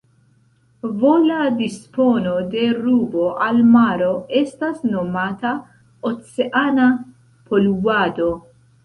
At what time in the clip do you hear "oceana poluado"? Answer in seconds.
6.13-8.31